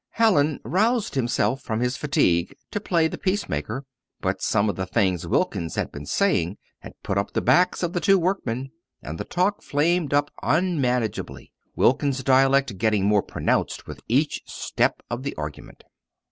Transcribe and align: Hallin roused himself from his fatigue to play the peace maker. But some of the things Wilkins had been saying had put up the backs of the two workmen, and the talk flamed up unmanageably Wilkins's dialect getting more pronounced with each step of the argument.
Hallin 0.15 0.59
roused 0.63 1.13
himself 1.13 1.61
from 1.61 1.79
his 1.79 1.95
fatigue 1.95 2.55
to 2.71 2.79
play 2.79 3.07
the 3.07 3.19
peace 3.19 3.47
maker. 3.47 3.85
But 4.19 4.41
some 4.41 4.67
of 4.67 4.75
the 4.75 4.87
things 4.87 5.27
Wilkins 5.27 5.75
had 5.75 5.91
been 5.91 6.07
saying 6.07 6.57
had 6.79 6.93
put 7.03 7.19
up 7.19 7.33
the 7.33 7.39
backs 7.41 7.83
of 7.83 7.93
the 7.93 7.99
two 7.99 8.17
workmen, 8.17 8.71
and 9.03 9.19
the 9.19 9.23
talk 9.25 9.61
flamed 9.61 10.11
up 10.11 10.31
unmanageably 10.41 11.53
Wilkins's 11.75 12.23
dialect 12.23 12.79
getting 12.79 13.05
more 13.05 13.21
pronounced 13.21 13.85
with 13.85 14.01
each 14.07 14.41
step 14.47 15.03
of 15.11 15.21
the 15.21 15.35
argument. 15.35 15.83